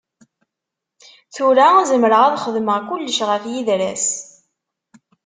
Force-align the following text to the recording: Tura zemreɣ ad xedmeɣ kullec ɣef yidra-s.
Tura 1.33 1.67
zemreɣ 1.89 2.21
ad 2.25 2.39
xedmeɣ 2.43 2.77
kullec 2.89 3.19
ɣef 3.29 3.43
yidra-s. 3.51 4.07